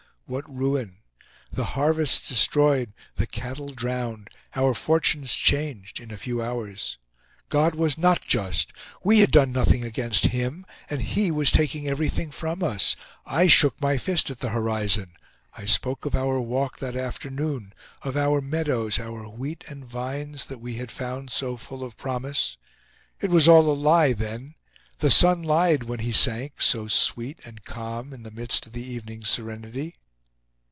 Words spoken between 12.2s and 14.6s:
from us! I shook my fist at the